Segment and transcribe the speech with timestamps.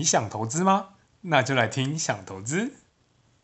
[0.00, 0.94] 你想投资吗？
[1.20, 2.72] 那就来听想投资。